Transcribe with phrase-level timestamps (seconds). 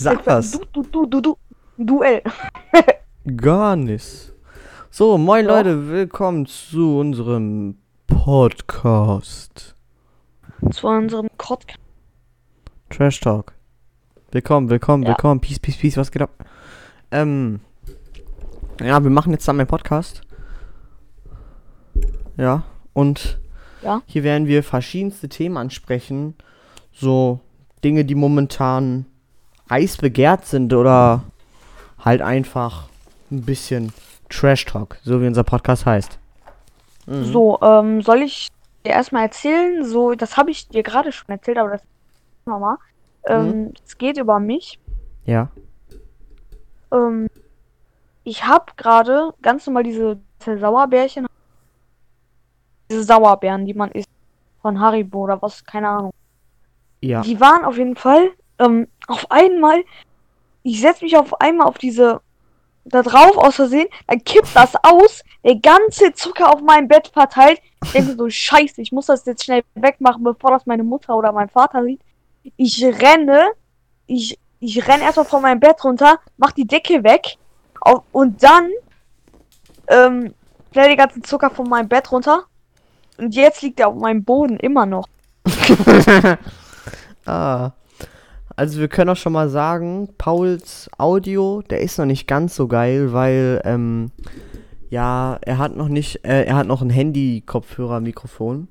[0.00, 0.52] Sag was.
[0.52, 1.36] Du, du, du, du, du.
[1.76, 2.22] Duell.
[3.36, 4.32] Gar nichts.
[4.90, 5.56] So, moin Ja.
[5.56, 9.74] Leute, willkommen zu unserem Podcast.
[10.70, 11.80] Zu unserem Podcast.
[12.90, 13.52] Trash Talk.
[14.30, 15.08] Willkommen, willkommen, Ja.
[15.10, 15.40] willkommen.
[15.40, 16.30] Peace, peace, peace, was geht ab?
[17.10, 17.58] Ähm.
[18.80, 20.20] Ja, wir machen jetzt dann einen Podcast.
[22.36, 23.40] Ja, und
[23.82, 24.02] Ja.
[24.06, 26.34] hier werden wir verschiedenste Themen ansprechen.
[26.92, 27.40] So
[27.82, 29.06] Dinge, die momentan
[29.70, 31.22] heiß begehrt sind oder
[32.04, 32.88] halt einfach
[33.30, 33.92] ein bisschen
[34.28, 36.18] Trash Talk, so wie unser Podcast heißt.
[37.06, 37.24] Mhm.
[37.24, 38.48] So, ähm, soll ich
[38.84, 39.84] dir erstmal erzählen?
[39.84, 41.82] So, das habe ich dir gerade schon erzählt, aber das
[42.46, 42.76] nochmal.
[43.26, 44.78] Ähm, es geht über mich.
[45.24, 45.48] Ja.
[46.92, 47.28] Ähm,
[48.24, 51.26] ich habe gerade ganz normal diese, diese Sauerbärchen.
[52.90, 54.08] Diese Sauerbeeren, die man isst.
[54.62, 56.12] Von Haribo oder was, keine Ahnung.
[57.00, 57.20] Ja.
[57.22, 59.84] Die waren auf jeden Fall ähm, auf einmal.
[60.62, 62.20] Ich setze mich auf einmal auf diese
[62.88, 67.60] da drauf aus Versehen, dann kippt das aus, der ganze Zucker auf meinem Bett verteilt.
[67.84, 71.32] Ich denke so, scheiße, ich muss das jetzt schnell wegmachen, bevor das meine Mutter oder
[71.32, 72.00] mein Vater sieht.
[72.56, 73.50] Ich renne,
[74.06, 77.36] ich, ich renne erstmal von meinem Bett runter, mach die Decke weg
[77.80, 78.70] au- und dann
[79.88, 80.34] ähm,
[80.74, 82.44] den ganzen Zucker von meinem Bett runter.
[83.18, 85.06] Und jetzt liegt er auf meinem Boden immer noch.
[87.26, 87.72] Ah.
[88.56, 92.66] Also wir können auch schon mal sagen, Pauls Audio, der ist noch nicht ganz so
[92.66, 94.10] geil, weil ähm,
[94.90, 98.68] ja, er hat noch nicht, äh, er hat noch ein Handy-Kopfhörer-Mikrofon.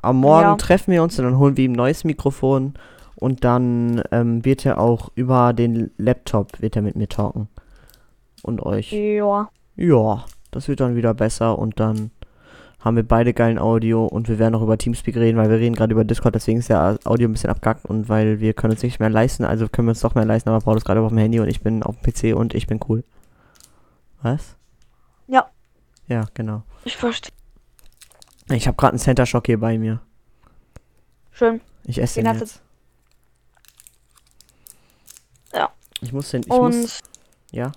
[0.00, 0.54] Am Morgen Ja.
[0.56, 2.74] treffen wir uns und dann holen wir ihm ein neues Mikrofon
[3.14, 7.48] und dann ähm, wird er auch über den Laptop wird er mit mir talken
[8.42, 8.90] und euch.
[8.92, 9.48] Ja.
[9.76, 12.10] Ja, das wird dann wieder besser und dann
[12.84, 15.74] haben wir beide geilen Audio und wir werden auch über Teamspeak reden, weil wir reden
[15.74, 18.82] gerade über Discord, deswegen ist der Audio ein bisschen abgackt und weil wir können uns
[18.82, 21.08] nicht mehr leisten, also können wir uns doch mehr leisten, aber Paul ist gerade auf
[21.10, 23.04] dem Handy und ich bin auf dem PC und ich bin cool.
[24.22, 24.56] Was?
[25.28, 25.48] Ja.
[26.08, 26.62] Ja, genau.
[26.84, 27.32] Ich verstehe.
[28.50, 30.00] Ich habe gerade einen Center Shock hier bei mir.
[31.30, 31.60] Schön.
[31.84, 32.62] Ich esse Den den du- jetzt.
[35.54, 35.70] Ja.
[36.00, 37.00] Ich muss den, ich Und muss,
[37.52, 37.70] ja.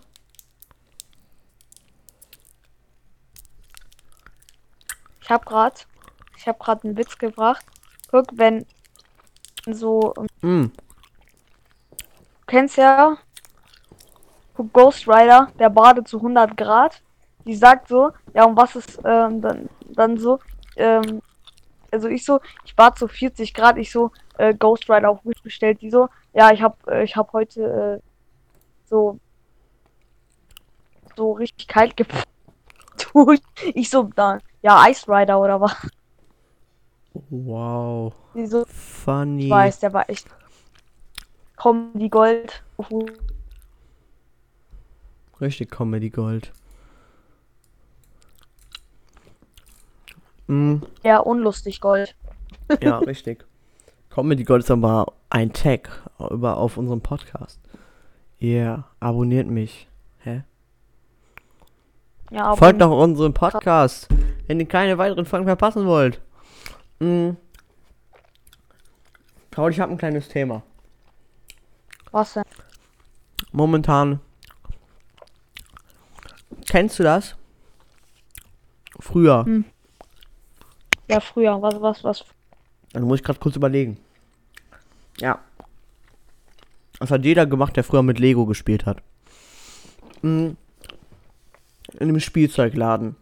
[5.25, 5.75] Ich habe gerade,
[6.37, 7.65] ich habe gerade einen Witz gebracht.
[8.11, 8.63] Guck, wenn
[9.65, 10.13] so,
[10.43, 13.17] Mm, du kennst ja
[14.53, 17.01] guck, Ghost Rider, der badet zu 100 Grad.
[17.45, 20.39] Die sagt so, ja und was ist ähm, dann, dann so,
[20.75, 21.23] ähm,
[21.91, 25.41] also ich so, ich bad zu 40 Grad, ich so, äh, Ghost Rider auf Wish
[25.41, 28.07] bestellt, die so, ja ich hab, äh, ich hab heute äh,
[28.87, 29.19] so,
[31.15, 32.27] so richtig kalt gepackt.
[33.73, 35.75] Ich so, da, ja Ice Rider oder was?
[37.29, 38.11] wow.
[38.33, 39.45] Die so, Funny.
[39.45, 40.27] ich weiß, der war echt
[41.55, 42.63] Comedy Gold.
[45.39, 46.51] Richtig Comedy Gold.
[50.47, 52.15] Mm, Ja, unlustig Gold.
[52.81, 53.45] ja, richtig.
[54.09, 57.59] Comedy Gold ist aber ein Tag über auf unserem Podcast.
[58.41, 59.87] Yeah, abonniert mich.
[60.19, 60.43] Hä?
[62.31, 64.07] Ja, Folgt doch unserem Podcast,
[64.47, 66.21] wenn ihr keine weiteren Folgen verpassen wollt.
[66.99, 67.31] Mm.
[69.51, 70.63] Paul, ich habe ein kleines Thema.
[72.11, 72.43] was denn?
[73.51, 74.19] Momentan.
[76.67, 77.35] Kennst du das?
[78.99, 79.45] Früher.
[79.45, 79.65] Hm.
[81.09, 82.25] Ja, früher, was, was, was?
[82.93, 83.97] Dann muss ich gerade kurz überlegen.
[85.19, 85.39] Ja.
[86.99, 89.01] Das hat jeder gemacht, der früher mit Lego gespielt hat.
[90.21, 90.51] Mm.
[91.99, 93.15] In dem Spielzeugladen.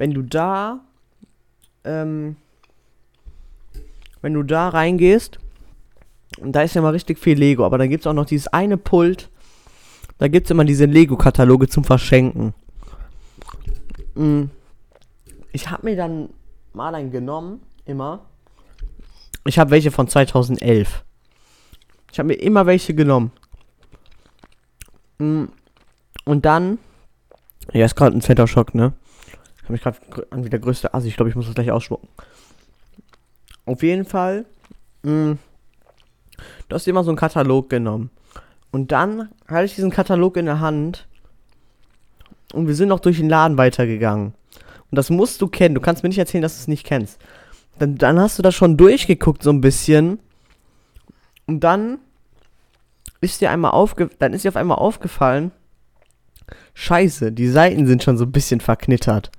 [0.00, 0.80] Wenn du da,
[1.84, 2.36] ähm,
[4.22, 5.38] wenn du da reingehst,
[6.40, 8.48] und da ist ja mal richtig viel Lego, aber da gibt es auch noch dieses
[8.48, 9.28] eine Pult,
[10.16, 12.54] da gibt es immer diese Lego-Kataloge zum Verschenken.
[14.14, 14.44] Mm.
[15.52, 16.30] Ich habe mir dann
[16.72, 18.20] mal einen genommen, immer.
[19.44, 21.04] Ich habe welche von 2011.
[22.10, 23.32] Ich habe mir immer welche genommen.
[25.18, 25.44] Mm,
[26.24, 26.78] Und dann.
[27.74, 28.94] Ja, ist gerade ein Center Shock, ne?
[29.70, 31.06] Habe mich gerade an wie der größte Assi.
[31.06, 32.08] Ich glaube, ich muss das gleich ausspucken.
[33.66, 34.44] Auf jeden Fall.
[35.04, 35.34] mm,
[36.68, 38.10] Du hast immer so einen Katalog genommen.
[38.72, 41.06] Und dann hatte ich diesen Katalog in der Hand.
[42.52, 44.34] Und wir sind noch durch den Laden weitergegangen.
[44.90, 45.76] Und das musst du kennen.
[45.76, 47.20] Du kannst mir nicht erzählen, dass du es nicht kennst.
[47.78, 50.18] Dann, dann hast du das schon durchgeguckt, so ein bisschen.
[51.46, 51.98] Und dann
[53.20, 55.52] ist dir einmal aufge dann ist dir auf einmal aufgefallen,
[56.74, 59.30] Scheiße, die Seiten sind schon so ein bisschen verknittert.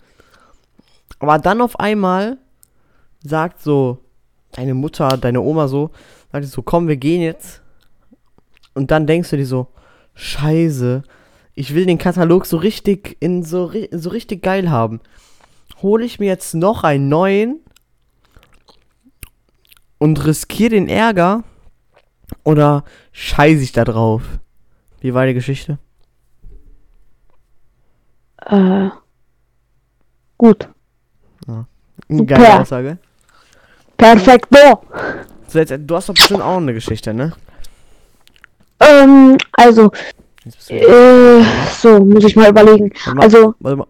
[1.20, 2.38] Aber dann auf einmal
[3.24, 4.00] sagt so
[4.52, 5.92] deine Mutter, deine Oma so,
[6.32, 7.62] sagt so, komm, wir gehen jetzt
[8.74, 9.68] Und dann denkst du dir so,
[10.16, 11.04] scheiße,
[11.54, 15.02] ich will den Katalog so richtig in so, so richtig geil haben.
[15.82, 17.60] Hole ich mir jetzt noch einen neuen
[19.98, 21.44] und riskiere den Ärger
[22.44, 24.24] oder scheiße ich da drauf?
[25.02, 25.80] Wie war die Geschichte?
[28.38, 28.90] Äh,
[30.38, 30.70] gut.
[31.48, 31.66] Eine
[32.10, 32.26] Super.
[32.38, 32.98] geile Aussage.
[33.98, 34.84] Perfekto.
[35.48, 37.34] So, jetzt, du hast doch bestimmt auch eine Geschichte, ne?
[38.80, 39.92] Ähm, also,
[40.70, 41.44] äh,
[41.80, 42.92] so, muss ich mal überlegen.
[43.06, 43.88] Warte mal, Also, warte mal.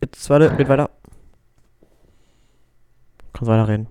[0.00, 0.90] Jetzt, warte, red weiter.
[3.32, 3.86] Kannst weiterreden.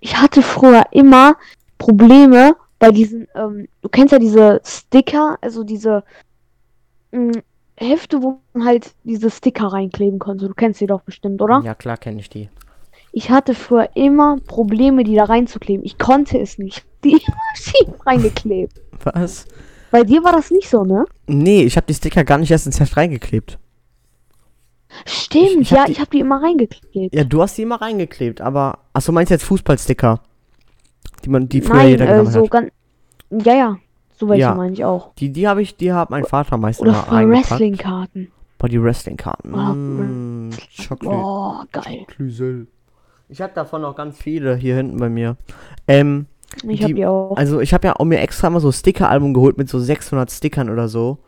[0.00, 1.36] ich hatte früher immer
[1.78, 6.04] Probleme bei diesen, ähm, du kennst ja diese Sticker, also diese
[7.12, 7.40] mh,
[7.76, 10.46] Hefte, wo man halt diese Sticker reinkleben konnte.
[10.48, 11.60] Du kennst die doch bestimmt, oder?
[11.64, 12.48] Ja, klar kenne ich die.
[13.12, 15.84] Ich hatte früher immer Probleme, die da reinzukleben.
[15.84, 16.84] Ich konnte es nicht.
[17.04, 18.80] Die immer schief reingeklebt.
[19.04, 19.46] Was?
[19.90, 21.04] Bei dir war das nicht so, ne?
[21.26, 23.58] Nee, ich habe die Sticker gar nicht erst ins Heft reingeklebt.
[25.06, 27.14] Stimmt, Ich- ich hab ja, die- ich habe die immer reingeklebt.
[27.14, 28.78] Ja, du hast die immer reingeklebt, aber.
[28.92, 30.20] Achso, meinst du jetzt Fußballsticker?
[31.24, 32.50] Die man, die früher Nein, jeder äh, genommen so hat.
[32.50, 32.70] ganz.
[33.30, 33.76] Ja, ja.
[34.16, 34.54] So welche Ja.
[34.54, 35.12] meine ich auch.
[35.16, 37.50] Die, die habe ich, die hat mein Vater meist Oder eingepackt.
[37.50, 38.28] Wrestling-Karten.
[38.58, 39.52] Boah, die Wrestling-Karten.
[39.54, 40.50] Oh, Mm,
[40.88, 41.04] Chocolate.
[41.20, 42.04] Boah, geil.
[42.06, 42.66] Klüsel.
[43.28, 45.36] Ich habe davon noch ganz viele hier hinten bei mir.
[45.88, 46.26] Ähm,
[46.68, 47.36] Ich Die- hab die auch.
[47.36, 50.70] also ich habe ja auch mir extra mal so Sticker-Album geholt mit so 600 Stickern
[50.70, 51.18] oder so.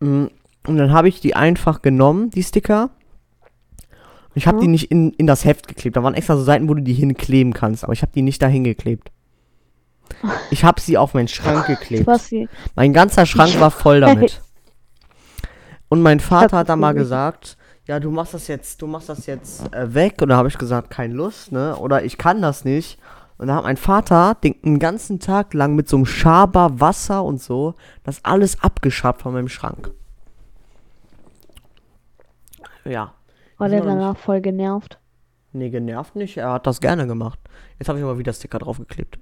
[0.00, 0.26] Mm,
[0.66, 2.90] Und dann habe ich die einfach genommen, die Sticker.
[4.28, 4.60] Und ich habe Mhm.
[4.60, 5.96] die nicht in, in das Heft geklebt.
[5.96, 7.84] Da waren extra so Seiten, wo du die hinkleben kannst.
[7.84, 9.10] Aber ich habe die nicht dahin geklebt.
[10.50, 12.08] Ich habe sie auf meinen Schrank geklebt.
[12.74, 14.40] Mein ganzer Schrank war voll damit.
[15.88, 17.56] Und mein Vater hat dann mal gesagt,
[17.86, 20.20] ja, du machst das jetzt, du machst das jetzt äh, weg.
[20.20, 21.76] Und da habe ich gesagt, keine Lust, ne?
[21.76, 22.98] Oder ich kann das nicht.
[23.38, 27.24] Und da hat mein Vater den, einen ganzen Tag lang mit so einem Schaber Wasser
[27.24, 29.92] und so das alles abgeschabt von meinem Schrank.
[32.84, 33.14] Ja.
[33.56, 34.98] War der danach voll genervt?
[35.52, 36.36] Nee, genervt nicht.
[36.36, 37.38] Er hat das gerne gemacht.
[37.78, 39.18] Jetzt habe ich aber wieder Sticker draufgeklebt.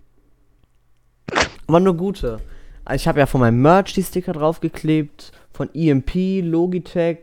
[1.67, 2.39] Aber nur gute.
[2.85, 5.33] Also Ich habe ja von meinem Merch die Sticker draufgeklebt.
[5.53, 7.19] Von EMP, Logitech.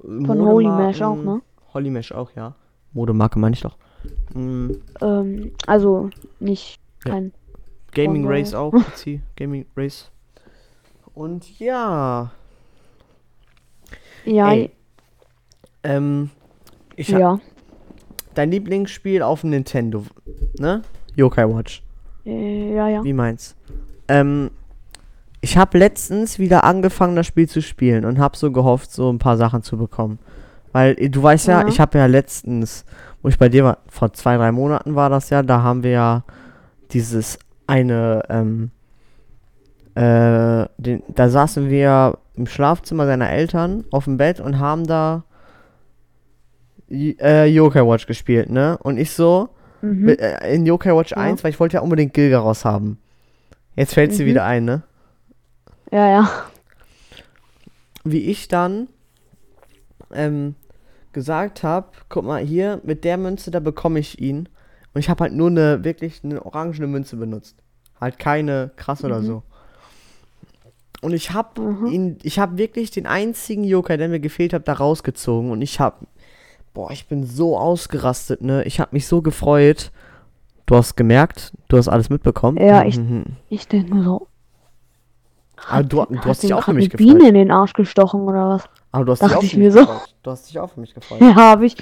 [0.00, 1.42] Von Holy Mesh auch, ne?
[1.74, 2.54] Holy Mesh auch, ja.
[2.92, 3.76] Modemarke meine ich doch.
[4.34, 4.70] Mm,
[5.02, 6.08] Ähm, also
[6.40, 7.12] nicht Ja.
[7.12, 7.32] kein.
[7.92, 8.72] Gaming Von Race auch.
[8.94, 10.10] PC, Gaming Race.
[11.14, 12.30] Und ja.
[14.24, 14.70] Ja, Ey,
[15.82, 16.30] Ähm,
[16.96, 17.38] ich ja.
[18.34, 20.04] dein Lieblingsspiel auf dem Nintendo,
[20.58, 20.82] ne?
[21.16, 21.82] Yokai Watch.
[22.26, 23.04] Äh, ja, ja.
[23.04, 23.56] Wie meins?
[24.08, 24.50] Ähm,
[25.40, 29.18] ich habe letztens wieder angefangen, das Spiel zu spielen und habe so gehofft, so ein
[29.18, 30.18] paar Sachen zu bekommen.
[30.72, 31.68] Weil äh, du weißt ja, Ja.
[31.68, 32.84] ich habe ja letztens,
[33.22, 35.90] wo ich bei dir war, vor zwei, drei Monaten war das ja, da haben wir
[35.90, 36.24] ja
[36.92, 38.70] dieses eine, ähm,
[39.94, 45.24] äh, den, da saßen wir im Schlafzimmer seiner Eltern auf dem Bett und haben da
[46.90, 48.78] äh, Yokai Watch gespielt, ne?
[48.82, 49.50] Und ich so,
[49.82, 50.08] Mhm.
[50.08, 51.18] äh, in Yokai Watch Ja.
[51.18, 52.98] 1, weil ich wollte ja unbedingt Gilgaros haben.
[53.76, 54.28] Jetzt fällt sie Mhm.
[54.28, 54.82] wieder ein, ne?
[55.92, 56.30] Ja, ja.
[58.04, 58.88] Wie ich dann
[60.12, 60.54] ähm,
[61.12, 64.48] gesagt habe, guck mal hier, mit der Münze, da bekomme ich ihn.
[64.92, 67.56] Und ich habe halt nur eine, wirklich eine orangene Münze benutzt.
[68.00, 69.26] Halt keine krass oder Mhm.
[69.26, 69.42] so.
[71.02, 71.60] Und ich habe
[71.90, 75.50] ihn, ich habe wirklich den einzigen Yokai, der mir gefehlt hat, da rausgezogen.
[75.50, 76.06] Und ich habe,
[76.74, 78.62] boah, ich bin so ausgerastet, ne?
[78.64, 79.90] Ich habe mich so gefreut.
[80.66, 82.56] Du hast gemerkt, du hast alles mitbekommen.
[82.58, 83.24] Ja, ich- Mhm.
[83.48, 84.26] Ich denke mir so.
[85.68, 87.28] Aber du, du hast dich auch für mich eine Biene gefreut.
[87.28, 88.64] in den Arsch gestochen oder was?
[88.92, 89.80] Aber du hast dich auch ich für mich mir so.
[89.80, 90.14] gefreut.
[90.22, 91.20] Du hast dich auch für mich gefreut.
[91.20, 91.76] Ja, habe ich.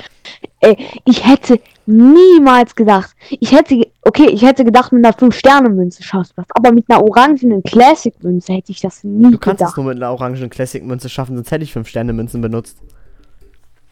[0.61, 3.15] Ey, ich hätte niemals gedacht.
[3.31, 6.47] Ich hätte, okay, ich hätte gedacht, mit einer 5-Sterne-Münze schaffst du das.
[6.55, 9.77] Aber mit einer orangenen Classic-Münze hätte ich das nie Du kannst es gedacht.
[9.77, 12.79] nur mit einer orangen Classic-Münze schaffen, sonst hätte ich 5-Sterne-Münzen benutzt.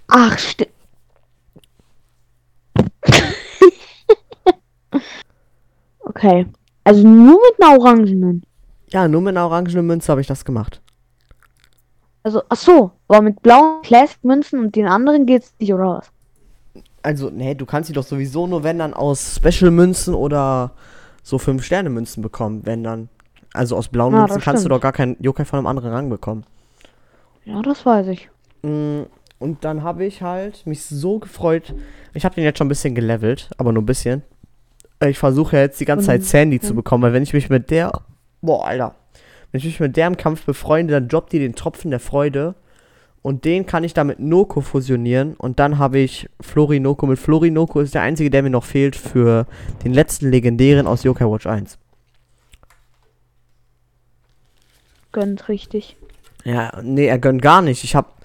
[0.08, 0.70] Ach, stimmt.
[6.06, 6.46] Okay.
[6.84, 8.42] Also nur mit einer orangenen.
[8.90, 10.80] Ja, nur mit einer orangen Münze habe ich das gemacht.
[12.22, 16.10] Also, ach so, aber mit blauen Classic-Münzen und den anderen geht's nicht, oder was?
[17.02, 20.72] Also, nee, du kannst sie doch sowieso nur, wenn dann aus Special-Münzen oder
[21.22, 23.08] so 5-Sterne-Münzen bekommen, wenn dann.
[23.52, 24.76] Also aus blauen Ja, Münzen das kannst du stimmt.
[24.76, 26.44] doch gar keinen Yokai von einem anderen Rang bekommen.
[27.44, 28.28] Ja, das weiß ich.
[28.62, 29.02] Mm,
[29.38, 31.74] Und dann habe ich halt mich so gefreut.
[32.12, 34.22] Ich habe den jetzt schon ein bisschen gelevelt, aber nur ein bisschen.
[35.00, 36.72] Äh, Ich versuche ja jetzt die ganze Zeit Und- Sandy zu ja.
[36.74, 37.92] bekommen, weil wenn ich mich mit der.
[38.42, 38.94] Boah, Alter.
[39.52, 42.54] Wenn ich mich mit der im Kampf befreunde, dann droppt die den Tropfen der Freude.
[43.22, 45.34] Und den kann ich dann mit Noko fusionieren.
[45.34, 47.06] Und dann habe ich Florinoko.
[47.06, 49.46] Mit Florinoko ist der einzige, der mir noch fehlt für
[49.84, 51.76] den letzten legendären aus Yokai Watch 1.
[55.12, 55.96] gönnt, richtig.
[56.44, 57.82] Ja, nee, er gönnt gar nicht.
[57.84, 58.16] Ich hab,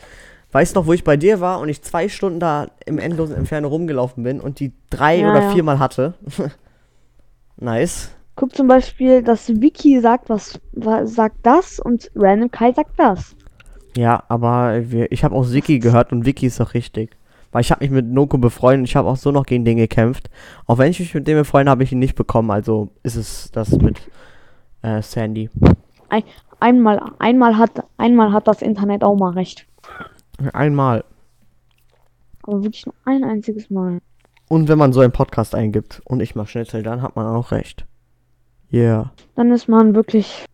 [0.51, 3.67] weißt noch, wo ich bei dir war und ich zwei Stunden da im endlosen Entferne
[3.67, 5.51] rumgelaufen bin und die drei Ja, oder ja.
[5.51, 6.13] viermal hatte.
[7.61, 8.11] nice.
[8.35, 13.35] Guck zum Beispiel, dass Vicky sagt, was, was sagt das und Random Kai sagt das.
[13.95, 17.17] Ja, aber wir, ich habe auch Siki gehört und Vicky ist doch richtig.
[17.51, 19.77] Weil ich habe mich mit Noko befreundet und ich habe auch so noch gegen den
[19.77, 20.29] gekämpft.
[20.67, 22.49] Auch wenn ich mich mit dem befreundet habe, ich ihn nicht bekommen.
[22.49, 23.99] Also ist es das mit
[24.81, 25.49] äh, Sandy.
[26.59, 29.67] Einmal, einmal hat, einmal hat das Internet auch mal recht.
[30.53, 31.03] Einmal.
[32.43, 33.99] Aber wirklich nur ein einziges Mal.
[34.51, 37.51] Und wenn man so einen Podcast eingibt und ich mach Schnitzel, dann hat man auch
[37.51, 37.85] recht.
[38.73, 39.13] Yeah.
[39.35, 40.45] Dann ist man wirklich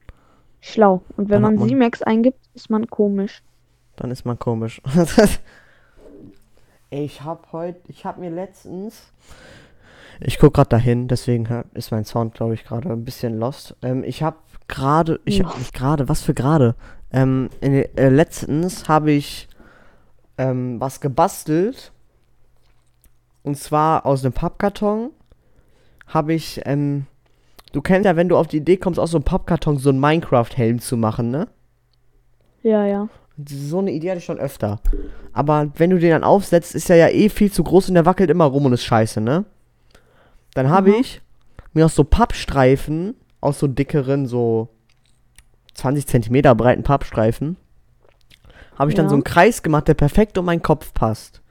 [0.62, 1.02] schlau.
[1.18, 3.42] Und wenn Dann man man- Simex eingibt, ist man komisch.
[3.96, 4.82] Dann ist man komisch.
[6.90, 9.12] Ich hab heute, ich hab mir letztens,
[10.22, 13.76] ich guck gerade dahin, deswegen ist mein Sound, glaube ich, gerade ein bisschen lost.
[13.82, 14.38] Ähm, ich hab
[14.70, 15.58] gerade, ich hab Ja.
[15.60, 16.76] nicht gerade, was für gerade?
[17.12, 19.50] Ähm, äh, letztens habe ich
[20.38, 21.92] ähm, was gebastelt.
[23.48, 25.12] Und zwar aus einem Pappkarton
[26.08, 27.06] habe ich, ähm,
[27.72, 30.02] du kennst ja, wenn du auf die Idee kommst, aus so einem Pappkarton so einen
[30.02, 31.48] Minecraft-Helm zu machen, ne?
[32.62, 33.08] Ja, ja.
[33.48, 34.82] So eine Idee hatte ich schon öfter.
[35.32, 38.06] Aber wenn du den dann aufsetzt, ist er ja eh viel zu groß und der
[38.06, 39.46] wackelt immer rum und ist scheiße, ne?
[40.54, 40.96] Dann habe Mhm.
[41.00, 41.22] ich
[41.72, 44.68] mir aus so Pappstreifen, aus so dickeren, so
[45.76, 47.56] 20 Zentimeter breiten Pappstreifen,
[48.78, 49.10] habe ich dann Ja.
[49.10, 51.42] so einen Kreis gemacht, der perfekt um meinen Kopf passt.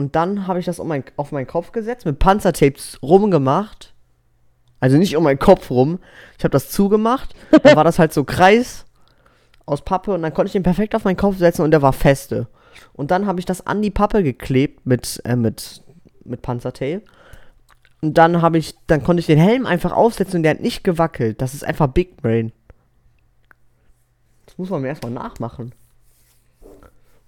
[0.00, 3.92] Und dann habe ich das um mein, auf meinen Kopf gesetzt, mit Panzertapes rumgemacht.
[4.80, 5.98] Also nicht um meinen Kopf rum.
[6.38, 7.34] Ich habe das zugemacht.
[7.62, 8.86] Dann war das halt so Kreis
[9.66, 11.92] aus Pappe und dann konnte ich den perfekt auf meinen Kopf setzen und der war
[11.92, 12.48] feste.
[12.94, 15.82] Und dann habe ich das an die Pappe geklebt mit, äh, mit,
[16.24, 17.02] mit Panzertape.
[18.00, 20.82] Und dann habe ich, dann konnte ich den Helm einfach aufsetzen und der hat nicht
[20.82, 21.42] gewackelt.
[21.42, 22.52] Das ist einfach Big Brain.
[24.46, 25.74] Das muss man mir erstmal nachmachen.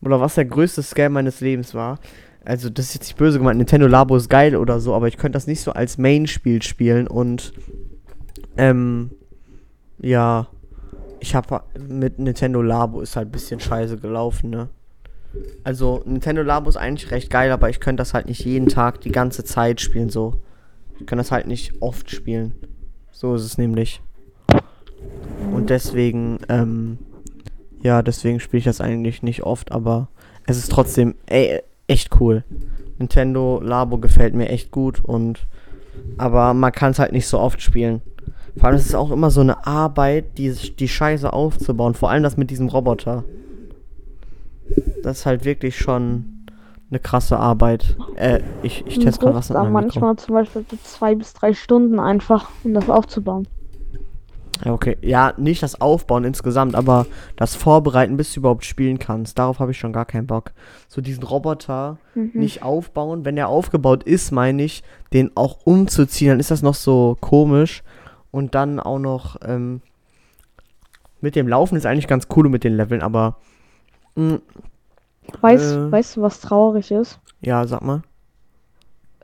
[0.01, 1.99] Oder was der größte Scam meines Lebens war.
[2.45, 5.17] Also, das ist jetzt nicht böse gemeint, Nintendo Labo ist geil oder so, aber ich
[5.17, 7.53] könnte das nicht so als Main-Spiel spielen und,
[8.57, 9.11] ähm,
[10.01, 10.49] ja,
[11.21, 14.69] ich habe mit Nintendo Labo ist halt ein bisschen scheiße gelaufen, ne?
[15.65, 19.01] Also, Nintendo Labo ist eigentlich recht geil, aber ich könnte das halt nicht jeden Tag
[19.01, 20.41] die ganze Zeit spielen, so.
[20.99, 22.55] Ich kann das halt nicht oft spielen.
[23.11, 24.03] So ist es nämlich.
[25.53, 26.99] Und deswegen, ähm,
[27.83, 30.09] ja, deswegen spiele ich das eigentlich nicht oft, aber
[30.47, 32.45] es ist trotzdem ey, echt cool.
[32.99, 35.47] Nintendo Labo gefällt mir echt gut und
[36.19, 38.03] aber man kann es halt nicht so oft spielen.
[38.57, 41.95] Vor allem ist es auch immer so eine Arbeit, die, die Scheiße aufzubauen.
[41.95, 43.25] Vor allem das mit diesem Roboter.
[45.03, 46.45] Das ist halt wirklich schon
[46.91, 47.97] eine krasse Arbeit.
[48.17, 50.01] Äh, ich, ich teste gerade was mit da meinem Mikro.
[50.01, 53.49] manchmal zum Beispiel zwei bis drei Stunden einfach, um das aufzubauen.
[54.65, 54.97] Ja, okay.
[55.03, 59.39] Ja, nicht das Aufbauen insgesamt, aber das Vorbereiten, bis du überhaupt spielen kannst.
[59.39, 60.53] Darauf habe ich schon gar keinen Bock.
[60.89, 62.31] So diesen Roboter Mhm.
[62.35, 63.25] nicht aufbauen.
[63.25, 67.83] Wenn der aufgebaut ist, meine ich, den auch umzuziehen, dann ist das noch so komisch.
[68.31, 69.81] Und dann auch noch, ähm,
[71.21, 73.37] mit dem Laufen ist eigentlich ganz cool und mit den Leveln, aber,
[74.15, 74.39] mh,
[75.41, 75.93] Weißt, Äh.
[75.93, 77.19] weißt du, was traurig ist?
[77.41, 78.03] ja, sag mal.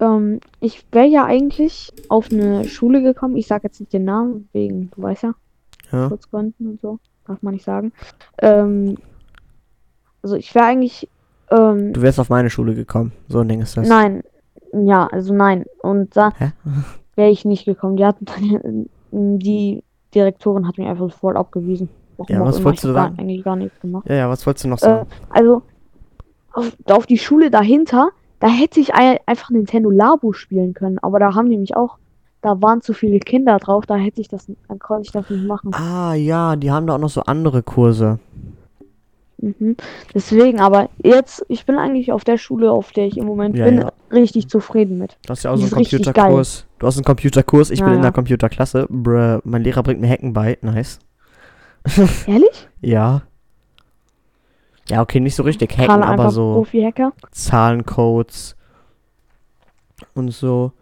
[0.01, 3.37] Ähm, ich wäre ja eigentlich auf eine Schule gekommen.
[3.37, 5.35] Ich sage jetzt nicht den Namen, wegen, du weißt ja,
[5.93, 6.09] Ja.
[6.09, 6.99] Schutzgründen und so.
[7.27, 7.93] Darf man nicht sagen.
[8.39, 8.97] Ähm,
[10.23, 11.09] also ich wäre eigentlich,
[11.51, 13.13] ähm, Du wärst auf meine Schule gekommen.
[13.29, 13.89] So ein Ding ist das.
[13.89, 14.23] nein,
[14.73, 15.65] ja, also nein.
[15.83, 16.33] Und da
[17.17, 17.97] wäre ich nicht gekommen.
[17.97, 18.27] Die hatten
[19.11, 19.83] die
[20.15, 21.89] Direktorin hat mich einfach voll abgewiesen.
[22.17, 23.17] Warum Ja, was wolltest du sagen?
[23.19, 24.09] eigentlich gar nichts gemacht.
[24.09, 25.09] Ja, ja, was wolltest du noch Äh, sagen?
[25.31, 25.63] also
[26.53, 31.19] auf, auf die Schule dahinter, da hätte ich ein, einfach Nintendo Labo spielen können, aber
[31.19, 31.99] da haben die mich auch,
[32.43, 35.45] da waren zu viele Kinder drauf, da hätte ich das, dann konnte ich das nicht
[35.45, 35.73] machen.
[35.75, 38.19] ah, ja, die haben da auch noch so andere Kurse.
[39.41, 39.77] Mhm.
[40.15, 43.65] Deswegen, aber jetzt, ich bin eigentlich auf der Schule, auf der ich im Moment Ja,
[43.67, 43.93] bin, ja.
[44.11, 45.17] richtig zufrieden mit.
[45.27, 46.67] Du hast ja auch Die so einen Computerkurs.
[46.81, 48.87] Du hast einen Computerkurs, ich Ja, bin in der Computerklasse.
[48.89, 50.59] Bruh, mein Lehrer bringt mir Hacken bei.
[50.63, 50.99] Nice.
[52.27, 52.69] Ehrlich?
[52.81, 53.23] Ja.
[54.91, 56.55] Ja, okay, nicht so richtig hacken, aber so.
[57.31, 58.57] Zahlencodes
[60.15, 60.73] und so.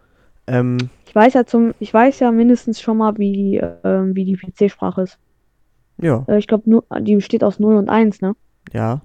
[0.47, 4.23] Ähm, Ich weiß ja zum, ich weiß ja mindestens schon mal, wie die, ähm, wie
[4.25, 5.17] die PC-Sprache ist.
[6.01, 8.35] ja, Äh, ich glaube, die besteht aus 0 und 1, ne?
[8.73, 9.01] ja.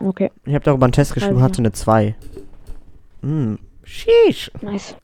[0.00, 1.44] Okay, Ich habe darüber einen Test geschrieben, Also.
[1.44, 2.16] hatte eine 2.
[3.22, 4.50] Hm, sheesh.
[4.60, 4.96] nice.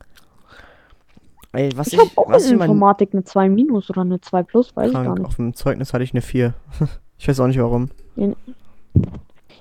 [1.52, 4.00] Ey, was Ich ich, habe auch was in ich mein Informatik eine 2 minus oder
[4.00, 5.26] eine 2 plus, weiß ich gar krank, nicht.
[5.28, 6.54] auf dem Zeugnis hatte ich eine 4.
[7.18, 7.90] ich weiß auch nicht warum.
[8.20, 8.36] In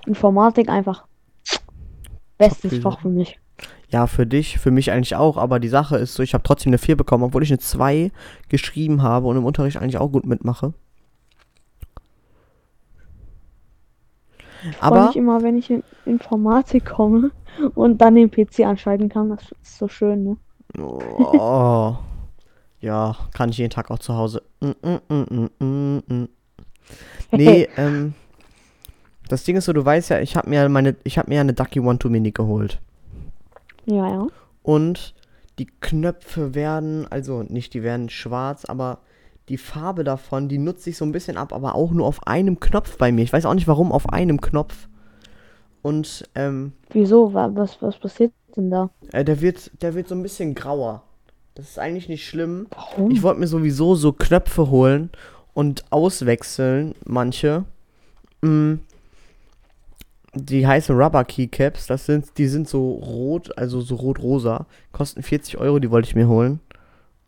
[0.05, 1.05] Informatik einfach
[2.37, 3.39] bestes Fach für mich.
[3.89, 6.71] Ja, für dich, für mich eigentlich auch, aber die Sache ist so, ich habe trotzdem
[6.71, 8.11] eine 4 bekommen, obwohl ich eine 2
[8.49, 10.73] geschrieben habe und im Unterricht eigentlich auch gut mitmache.
[14.69, 17.31] Ich aber ich immer, wenn ich in Informatik komme
[17.75, 20.37] und dann den PC anschalten kann, das ist so schön, ne?
[20.77, 21.95] Oh.
[22.81, 24.43] ja, kann ich jeden Tag auch zu Hause.
[24.59, 25.65] Mm, mm, mm, mm, mm.
[25.65, 26.29] mm, mm.
[27.31, 28.13] Nee, ähm
[29.29, 31.53] das Ding ist so, du weißt ja, ich habe mir meine, ich habe mir eine
[31.53, 32.79] Ducky One to Mini geholt.
[33.85, 34.27] Ja, ja.
[34.63, 35.13] Und
[35.57, 38.99] die Knöpfe werden, also nicht die werden schwarz, aber
[39.47, 42.59] die Farbe davon, die nutze ich so ein bisschen ab, aber auch nur auf einem
[42.59, 43.23] Knopf bei mir.
[43.23, 44.87] Ich weiß auch nicht warum, auf einem Knopf.
[45.81, 47.33] Und ähm, Wieso?
[47.33, 48.89] Wa- Was, was passiert denn da?
[49.11, 51.03] äh, der wird, der wird so ein bisschen grauer.
[51.55, 52.67] Das ist eigentlich nicht schlimm.
[52.71, 53.11] Warum?
[53.11, 55.09] Ich wollte mir sowieso so Knöpfe holen
[55.53, 57.65] und auswechseln, manche.
[58.41, 58.75] Mm.
[60.35, 64.67] Die heißen Rubber Keycaps, das sind, die sind so rot, also so rot-rosa.
[64.91, 66.59] Kosten 40 Euro, die wollte ich mir holen.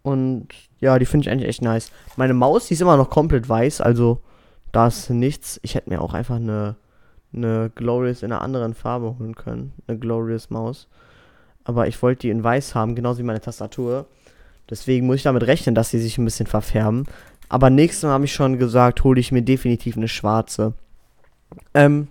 [0.03, 0.47] Und
[0.79, 1.91] ja, die finde ich eigentlich echt nice.
[2.15, 4.21] Meine Maus, die ist immer noch komplett weiß, also
[4.71, 5.59] da ist nichts.
[5.63, 6.75] Ich hätte mir auch einfach eine,
[7.33, 9.73] eine Glorious in einer anderen Farbe holen können.
[9.87, 10.87] Eine Glorious Maus.
[11.63, 14.05] Aber ich wollte die in weiß haben, genauso wie meine Tastatur.
[14.69, 17.05] Deswegen muss ich damit rechnen, dass sie sich ein bisschen verfärben.
[17.49, 20.73] Aber nächstes Mal habe ich schon gesagt, hole ich mir definitiv eine schwarze.
[21.73, 22.07] Ähm,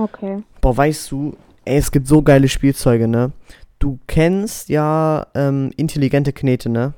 [0.00, 0.42] Okay.
[0.60, 3.32] boah, weißt du, ey, es gibt so geile Spielzeuge, ne?
[3.78, 6.94] Du kennst ja ähm, intelligente Knete, ne?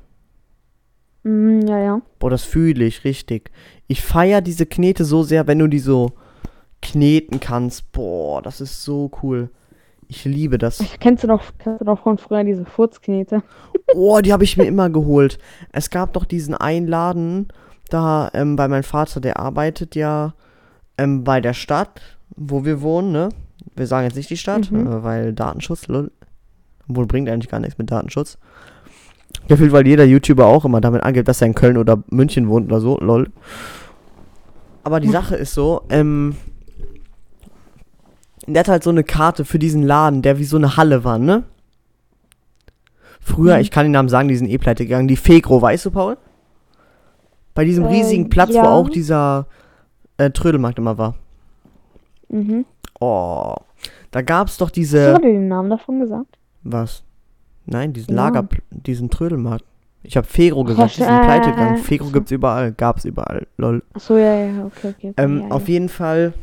[1.23, 2.01] Mm, ja, ja.
[2.19, 3.51] Boah, das fühle ich richtig.
[3.87, 6.11] Ich feiere diese Knete so sehr, wenn du die so
[6.81, 7.91] kneten kannst.
[7.91, 9.49] Boah, das ist so cool.
[10.07, 10.83] Ich liebe das.
[10.99, 13.43] Kennst du noch, kennst du noch von früher diese Furzknete?
[13.95, 15.37] Oh, die habe ich mir immer geholt.
[15.71, 17.49] Es gab doch diesen einen Laden,
[17.89, 20.33] da, ähm, bei meinem Vater, der arbeitet ja
[20.97, 22.01] ähm, bei der Stadt,
[22.35, 23.29] wo wir wohnen, ne?
[23.75, 24.87] Wir sagen jetzt nicht die Stadt, Mhm.
[24.87, 26.11] äh, weil Datenschutz, lol.
[26.89, 28.37] Obwohl bringt eigentlich gar nichts mit Datenschutz.
[29.47, 32.67] Gefühlt, weil jeder YouTuber auch immer damit angibt, dass er in Köln oder München wohnt
[32.71, 33.29] oder so, lol.
[34.83, 36.35] Aber die Sache ist so, ähm,
[38.47, 41.17] der hat halt so eine Karte für diesen Laden, der wie so eine Halle war,
[41.17, 41.43] ne?
[43.21, 43.61] Früher, Mhm.
[43.61, 45.07] ich kann den Namen sagen, die sind eh pleite gegangen.
[45.07, 46.17] Die Fegro, weißt du, Paul?
[47.53, 48.69] Bei diesem Äh, riesigen Platz, wo ja.
[48.69, 49.47] auch dieser
[50.17, 51.15] äh, Trödelmarkt immer war.
[52.33, 52.65] Mhm.
[52.99, 53.55] Oh,
[54.11, 54.97] da gab's doch Hast diese.
[54.97, 56.37] du gerade den Namen davon gesagt?
[56.63, 57.03] Was?
[57.65, 58.23] Nein, diesen Ja.
[58.25, 59.65] Lager, diesen Trödelmarkt.
[60.05, 61.75] Ich habe Fegro gesagt, pleite äh, gegangen.
[61.75, 62.11] äh, Fegro so.
[62.11, 63.83] gibt's überall, gab's überall, lol.
[63.93, 65.09] Achso, ja, ja, okay, okay.
[65.09, 65.73] okay Ähm, ja, auf ja.
[65.75, 66.33] jeden Fall,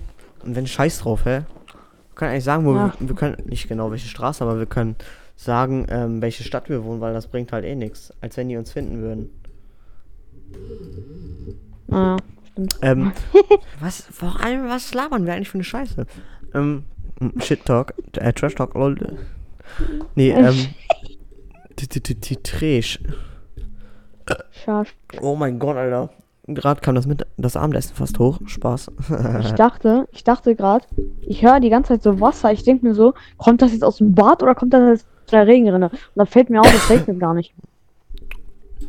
[0.45, 1.41] und wenn scheiß drauf, hä?
[1.41, 4.97] Wir können eigentlich sagen, wo wir, wir können, nicht genau welche Straße, aber wir können
[5.37, 8.57] sagen, ähm, welche Stadt wir wohnen, weil das bringt halt eh nichts, als wenn die
[8.57, 9.31] uns finden würden.
[11.91, 12.17] Ah,
[12.53, 12.79] stimmt.
[12.83, 13.13] Ähm,
[13.81, 16.07] was, vor allem, was labern wir eigentlich für eine Scheiße?
[16.55, 16.85] Ähm,
[17.41, 18.97] Shit Talk, äh, Trash Talk, lol.
[20.15, 20.57] Nee, ähm,
[24.65, 24.95] Trash.
[25.21, 26.11] Oh mein Gott, Alter.
[26.47, 28.39] Gerade kam das mit, das Abendessen fast hoch.
[28.45, 28.91] Spaß.
[29.41, 30.85] Ich dachte, ich dachte gerade,
[31.23, 32.53] ich höre die ganze Zeit so Wasser.
[32.53, 35.47] Ich denke mir so, kommt das jetzt aus dem Bad oder kommt das aus der
[35.47, 35.91] Regenrinne?
[35.91, 37.55] Und dann fällt mir auf, es regnet gar nicht.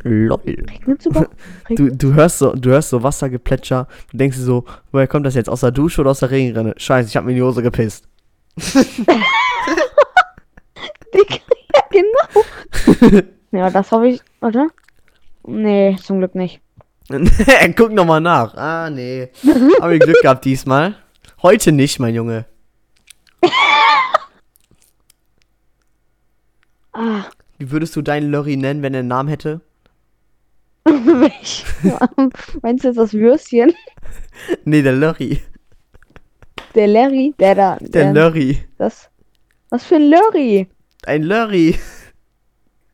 [0.03, 0.39] Lol.
[1.69, 3.87] Du, du hörst so, du hörst so Wassergeplätscher.
[4.11, 5.49] Du denkst dir so, woher kommt das jetzt?
[5.49, 6.73] Aus der Dusche oder aus der Regenrinne?
[6.77, 8.07] Scheiße, ich hab mir in die Hose gepisst.
[11.73, 13.21] Ja, genau.
[13.51, 14.67] ja, das habe ich, oder?
[15.45, 16.61] Nee, zum Glück nicht.
[17.75, 18.53] Guck noch mal nach.
[18.55, 19.29] Ah, nee.
[19.81, 20.95] Hab ich Glück gehabt diesmal.
[21.41, 22.45] Heute nicht, mein Junge.
[26.93, 27.23] Ah,
[27.57, 29.61] Wie würdest du deinen Lorry nennen, wenn er einen Namen hätte?
[30.93, 31.65] Welch?
[32.61, 33.73] Meinst du jetzt das Würstchen?
[34.65, 35.41] Nee, der Lorry.
[36.75, 37.33] Der Larry?
[37.39, 37.77] Der da.
[37.81, 38.63] Der Lorry.
[38.77, 39.09] Das.
[39.69, 40.67] Was für ein Lurry?
[41.05, 41.77] Ein Lorry.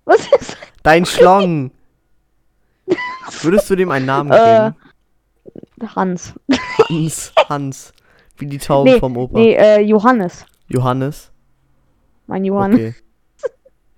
[0.06, 0.58] Was ist.
[0.84, 1.72] Dein Schlong.
[3.42, 5.96] Würdest du dem einen Namen Äh, geben?
[5.96, 6.34] Hans.
[6.90, 7.34] Hans.
[7.50, 7.94] Hans.
[8.38, 9.38] Wie die Tauben Nee, vom Opa.
[9.40, 10.46] Nee, äh, Johannes.
[10.68, 11.32] Johannes.
[12.28, 12.80] Mein Johannes.
[12.80, 12.96] Okay.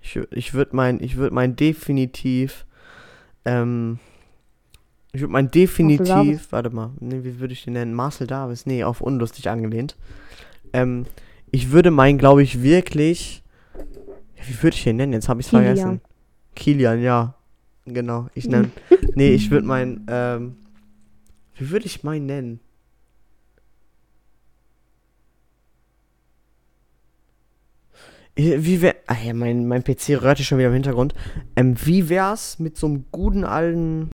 [0.02, 2.66] Ich, ich würde mein, ich würde mein definitiv,
[3.44, 3.98] ähm,
[5.12, 5.70] ich würde mein Davis.
[5.70, 7.94] definitiv, warte mal, nee, wie würde ich den nennen?
[7.94, 9.96] Marcel Davis, nee, auf unlustig angelehnt.
[10.72, 11.06] Ähm,
[11.50, 13.42] ich würde meinen, glaube ich, wirklich,
[14.46, 15.12] wie würde ich den nennen?
[15.12, 16.00] Jetzt habe ich es vergessen.
[16.54, 17.34] Kilian, ja,
[17.86, 18.28] genau.
[18.34, 18.70] Ich nenne,
[19.14, 20.56] nee, ich würde meinen, ähm,
[21.56, 22.60] wie würde ich meinen nennen?
[28.40, 28.96] Wie wär.
[29.06, 31.14] Ah ja, mein, mein PC röhrt schon wieder im Hintergrund.
[31.56, 34.10] Ähm, wie wär's mit so einem guten alten.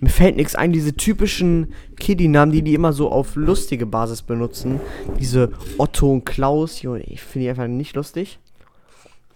[0.00, 4.80] Mir fällt nichts ein, diese typischen Kiddie-Namen, die die immer so auf lustige Basis benutzen.
[5.18, 8.38] Diese Otto und Klaus, ich finde die einfach nicht lustig.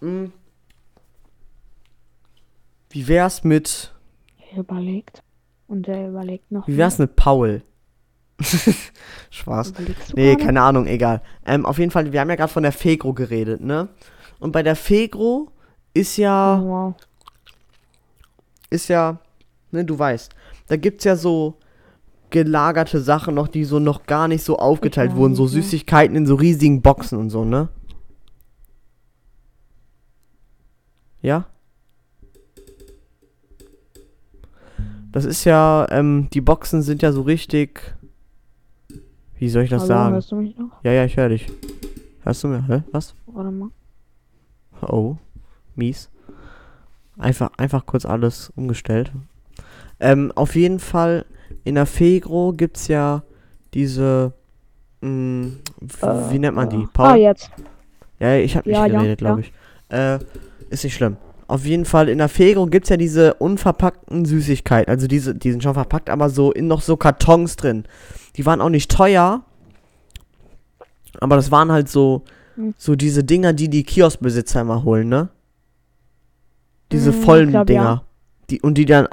[0.00, 0.32] Hm.
[2.90, 3.92] Wie wär's mit.
[4.52, 5.22] Er überlegt.
[5.66, 6.68] Und er überlegt noch.
[6.68, 7.62] Wie wär's mit Paul?
[9.30, 9.72] Spaß.
[10.14, 11.22] Nee, keine Ahnung, egal.
[11.46, 13.88] Ähm, auf jeden Fall, wir haben ja gerade von der Fegro geredet, ne?
[14.38, 15.50] Und bei der Fegro
[15.94, 16.94] ist ja, Oh, wow.
[18.70, 19.18] ist ja,
[19.70, 20.32] ne, du weißt,
[20.68, 21.58] da gibt's ja so
[22.30, 25.46] gelagerte Sachen noch, die so noch gar nicht so aufgeteilt weiß, wurden, so.
[25.46, 27.68] Süßigkeiten in so riesigen Boxen und so, ne?
[31.20, 31.46] Ja?
[35.12, 37.94] Das ist ja, ähm, die Boxen sind ja so richtig.
[39.42, 40.14] Wie soll ich das Hallo, sagen?
[40.14, 40.70] hörst du mich noch?
[40.84, 41.48] Ja, ja, ich höre dich.
[42.22, 42.64] Hörst du mir?
[42.68, 42.82] Hä?
[42.92, 43.16] Was?
[43.26, 43.70] Warte mal.
[44.82, 45.16] Oh,
[45.74, 46.08] mies.
[47.18, 49.10] Einfach, einfach kurz alles umgestellt.
[49.98, 51.24] Ähm, auf jeden Fall,
[51.64, 53.24] in der Fegro gibt's ja
[53.74, 54.32] diese,
[55.00, 55.48] mh,
[55.80, 56.84] w- wie nennt man die?
[56.84, 57.16] Ah, Paul?
[57.16, 57.50] jetzt.
[58.20, 59.26] Ja, ich habe nicht Ja, ja, geredet, ja.
[59.26, 59.52] glaube ich.
[59.88, 60.20] Äh,
[60.70, 61.16] ist nicht schlimm.
[61.48, 64.88] Auf jeden Fall, in der Fegro gibt's ja diese unverpackten Süßigkeiten.
[64.88, 67.86] Also diese, die sind schon verpackt, aber so in noch so Kartons drin.
[68.36, 69.42] Die waren auch nicht teuer.
[71.20, 72.24] Aber das waren halt so,
[72.56, 72.74] Hm.
[72.78, 75.28] so diese Dinger, die die Kioskbesitzer immer holen, ne?
[76.90, 77.82] Diese Hm, vollen glaub, Dinger.
[77.82, 78.02] ja.
[78.50, 79.08] Die, und die dann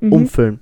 [0.00, 0.12] Mhm.
[0.12, 0.60] umfüllen.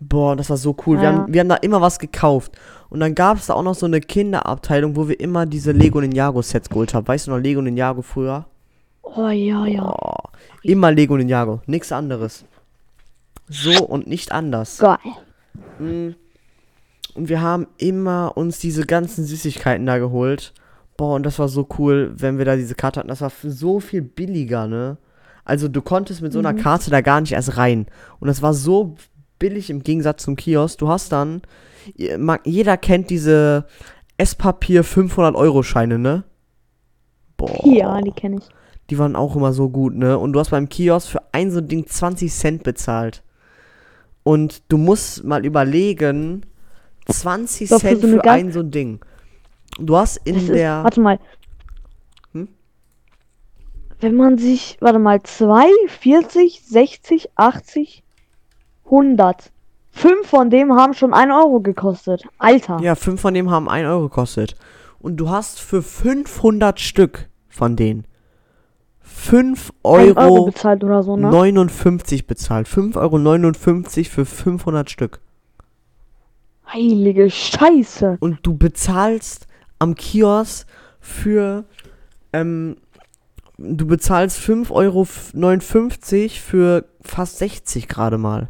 [0.00, 0.98] Boah, das war so cool.
[1.00, 1.12] Wir, Ja.
[1.14, 2.52] haben, wir haben da immer was gekauft.
[2.90, 6.00] Und dann gab es da auch noch so eine Kinderabteilung, wo wir immer diese Lego
[6.00, 7.08] Ninjago Sets geholt haben.
[7.08, 8.46] Weißt du noch Lego Ninjago früher?
[9.02, 9.92] Oh ja, ja.
[9.92, 10.28] Oh,
[10.62, 12.44] immer Lego Ninjago, nichts anderes.
[13.48, 14.78] So und nicht anders.
[14.78, 14.98] Geil.
[15.78, 16.14] Mm.
[17.14, 20.52] Und wir haben immer uns diese ganzen Süßigkeiten da geholt.
[20.96, 23.08] Boah, und das war so cool, wenn wir da diese Karte hatten.
[23.08, 24.96] Das war so viel billiger, ne?
[25.44, 26.58] Also du konntest mit so einer Mhm.
[26.58, 27.86] Karte da gar nicht erst rein.
[28.18, 28.96] Und das war so
[29.38, 30.78] billig im Gegensatz zum Kiosk.
[30.78, 31.42] Du hast dann,
[32.44, 33.66] jeder kennt diese
[34.16, 36.24] Esspapier 500 Euro Scheine, ne?
[37.36, 37.66] Boah.
[37.66, 38.48] Ja, die kenne ich.
[38.90, 40.18] Die waren auch immer so gut, ne?
[40.18, 43.22] Und du hast beim Kiosk für ein so ein Ding 20 Cent bezahlt.
[44.22, 46.46] Und du musst mal überlegen,
[47.06, 49.00] 20 Doch, für Cent so für ein so ein Ding.
[49.78, 50.84] Du hast in Das ist, der.
[50.84, 51.18] warte mal.
[52.32, 52.48] Hm?
[54.00, 58.02] Wenn man sich, warte mal, 2, 40, 60, 80,
[58.84, 59.50] 100.
[59.90, 62.24] Fünf von dem haben schon 1 Euro gekostet.
[62.38, 62.80] Alter.
[62.80, 64.56] Ja, fünf von dem haben 1 Euro gekostet.
[64.98, 68.06] Und du hast für 500 Stück von denen
[69.00, 71.28] 5 1 Euro Euro bezahlt so, ne?
[71.30, 72.66] 59 bezahlt.
[72.66, 72.96] 5,59
[73.98, 75.20] Euro für 500 Stück.
[76.72, 78.16] Heilige Scheiße.
[78.20, 79.46] und du bezahlst
[79.78, 80.66] am Kiosk
[81.00, 81.64] für,
[82.32, 82.76] ähm,
[83.58, 85.04] du bezahlst 5,59 Euro
[86.40, 88.48] für fast 60 gerade mal.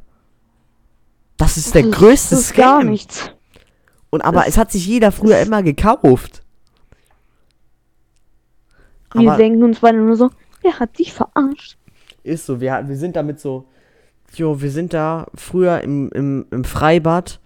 [1.36, 2.90] Das ist der Das größte ist gar Scam.
[2.90, 3.30] nichts.
[4.10, 6.42] Und aber Das- es hat sich jeder früher immer gekauft.
[9.12, 10.30] Wir Aber denken uns beide nur so,
[10.64, 11.76] der hat dich verarscht.
[12.22, 13.66] ist so, wir, wir sind damit so,
[14.34, 17.40] jo, wir sind da früher im, im, im Freibad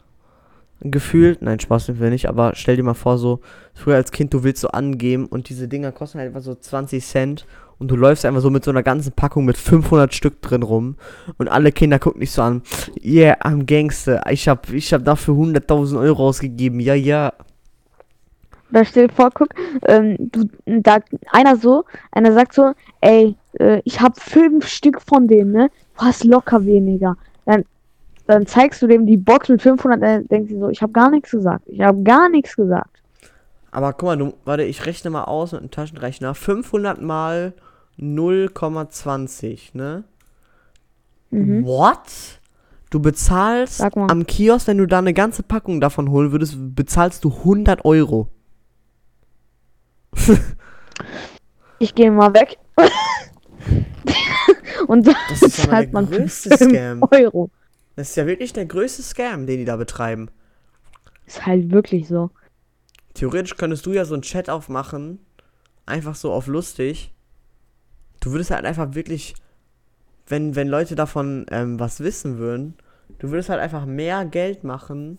[0.80, 3.40] gefühlt, nein, Spaß sind wir nicht, aber stell dir mal vor, so,
[3.74, 7.04] früher als Kind, du willst so angeben und diese Dinger kosten halt einfach so 20
[7.04, 7.46] Cent
[7.78, 10.96] und du läufst einfach so mit so einer ganzen Packung mit 500 Stück drin rum
[11.36, 12.62] und alle Kinder gucken dich so an,
[13.02, 17.32] yeah, I'm Gangster, ich hab, ich hab dafür 100.000 Euro ausgegeben, ja, ja.
[18.70, 19.48] Da stell dir vor, guck,
[19.86, 20.98] ähm, du, da,
[21.32, 25.70] einer so, einer sagt so, ey, äh, ich hab fünf Stück von denen, ne?
[25.96, 27.16] Du hast locker weniger.
[27.46, 27.64] Dann,
[28.28, 31.10] dann zeigst du dem die Box mit 500, er denkt sich so, ich hab gar
[31.10, 31.66] nichts gesagt.
[31.66, 33.02] Ich hab gar nichts gesagt.
[33.70, 37.54] Aber guck mal, du, warte, ich rechne mal aus mit einem Taschenrechner, 500 mal
[37.98, 40.04] 0,20, ne?
[41.30, 41.64] Mhm.
[41.64, 42.40] What?
[42.90, 47.30] Du bezahlst am Kiosk, wenn du da eine ganze Packung davon holen würdest, bezahlst du
[47.30, 48.28] 100 Euro.
[51.78, 52.58] Ich gehe mal weg.
[54.86, 57.02] Und dann Das ist zahlt der man größte 5 Scam.
[57.10, 57.50] Euro.
[57.98, 60.30] Das ist ja wirklich der größte Scam, den die da betreiben.
[61.26, 62.30] Ist halt wirklich so.
[63.14, 65.18] Theoretisch könntest du ja so einen Chat aufmachen,
[65.84, 67.12] einfach so auf lustig.
[68.20, 69.34] Du würdest halt einfach wirklich,
[70.28, 72.74] wenn, wenn Leute davon ähm, was wissen würden,
[73.18, 75.18] du würdest halt einfach mehr Geld machen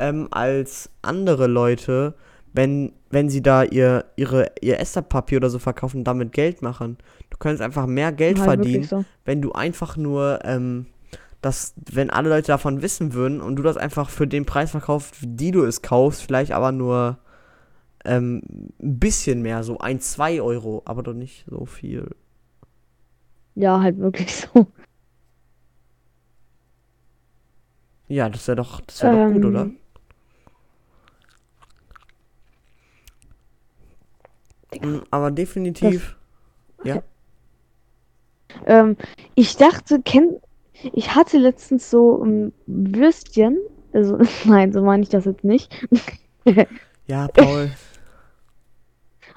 [0.00, 2.14] ähm, als andere Leute,
[2.52, 6.98] wenn, wenn sie da ihr, ihre, ihr Esserpapier oder so verkaufen und damit Geld machen.
[7.30, 9.04] Du könntest einfach mehr Geld halt verdienen, so.
[9.24, 10.86] wenn du einfach nur, ähm,
[11.40, 15.14] das, wenn alle Leute davon wissen würden und du das einfach für den Preis verkaufst,
[15.22, 17.18] die du es kaufst, vielleicht aber nur
[18.04, 18.42] ähm,
[18.82, 22.08] ein bisschen mehr, so ein, zwei Euro, aber doch nicht so viel.
[23.54, 24.66] Ja, halt wirklich so.
[28.08, 29.70] Ja, das wäre doch, das wäre doch gut, Ähm, oder?
[34.82, 36.16] Mm, Aber definitiv.
[36.82, 37.02] ja.
[38.66, 38.96] Ähm,
[39.34, 40.38] ich dachte, kenn,
[40.92, 43.58] ich hatte letztens so ähm, Würstchen
[43.92, 45.72] Also, nein, so meine ich das jetzt nicht.
[47.06, 47.72] Ja, Paul.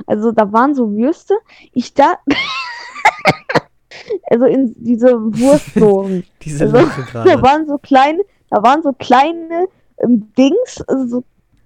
[0.06, 1.34] Also da waren so Würste.
[1.71, 2.19] Ich da.
[4.29, 6.23] also in diese Wurstdosen.
[6.43, 6.77] Diese Also,
[7.13, 11.23] da waren so kleine, da waren so kleine ähm, Dings, also so,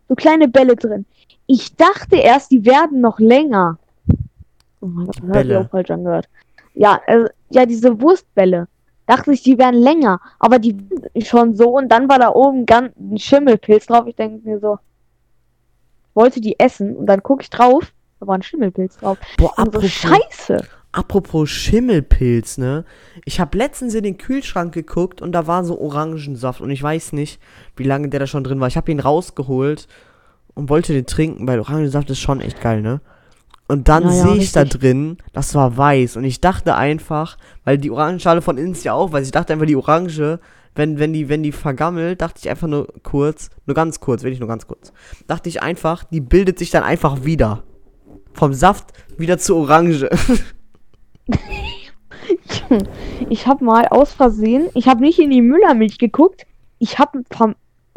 [0.07, 1.05] so kleine Bälle drin.
[1.45, 3.77] Ich dachte erst, die werden noch länger.
[4.79, 6.29] Oh mein Gott, das habe ich auch falsch angehört.
[6.73, 8.69] Ja, also, ja, diese Wurstbälle.
[9.07, 10.77] Dachte ich, die wären länger, aber die
[11.23, 14.05] schon so und dann war da oben ganz ein Schimmelpilz drauf.
[14.05, 14.77] Ich denke mir so,
[16.13, 19.17] wollte die essen und dann gucke ich drauf, da war ein Schimmelpilz drauf.
[19.37, 20.57] Boah, Und so apropos, scheiße.
[20.91, 22.83] apropos Schimmelpilz, ne?
[23.25, 27.13] Ich habe letztens in den Kühlschrank geguckt und da war so Orangensaft und ich weiß
[27.13, 27.39] nicht,
[27.75, 28.67] wie lange der da schon drin war.
[28.67, 29.87] Ich habe ihn rausgeholt
[30.53, 32.99] und wollte den trinken, weil Orangensaft ist schon echt geil, ne?
[33.67, 37.37] Und dann Ja, ja, sehe ich da drin, das war weiß und ich dachte einfach,
[37.65, 40.39] weil die Orangenschale von innen ist ja auch weiß, ich dachte einfach die Orange,
[40.73, 44.39] wenn wenn die wenn die vergammelt, dachte ich einfach nur kurz, nur ganz kurz, wirklich
[44.39, 44.93] nur ganz kurz.
[45.27, 47.63] Dachte ich einfach, die bildet sich dann einfach wieder.
[48.33, 50.09] Vom Saft wieder zu Orange.
[53.29, 56.45] Ich habe mal aus Versehen, ich habe nicht in die Müllermilch geguckt,
[56.79, 57.23] ich habe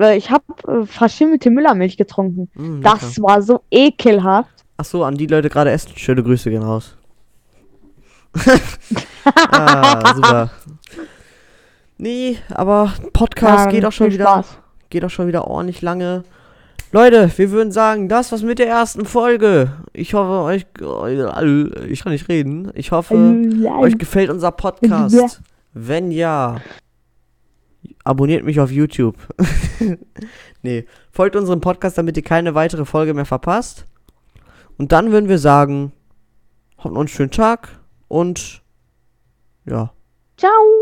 [0.01, 2.49] äh, ich habe äh, verschimmelte Müllermilch getrunken.
[2.55, 2.81] Mm.
[2.83, 4.60] Das war so ekelhaft.
[4.81, 5.93] Ach so, an die Leute gerade essen.
[5.95, 6.97] Schöne Grüße gehen raus.
[9.53, 10.51] ah, super.
[11.99, 14.59] Nee, aber Podcast Ja, geht auch schon wieder Spaß.
[14.89, 16.23] geht auch schon wieder ordentlich lange.
[16.93, 19.71] Leute, wir würden sagen, das war's mit der ersten Folge.
[19.93, 20.65] Ich hoffe, euch
[21.87, 22.71] ich kann nicht reden.
[22.73, 23.15] Ich hoffe,
[23.81, 25.43] euch gefällt unser Podcast.
[25.75, 26.57] Wenn ja,
[28.03, 29.17] abonniert mich auf YouTube.
[30.63, 33.85] nee, folgt unserem Podcast, damit ihr keine weitere Folge mehr verpasst.
[34.81, 35.93] Und dann würden wir sagen,
[36.79, 38.63] habt noch einen schönen Tag und
[39.67, 39.93] ja.
[40.39, 40.80] Ciao.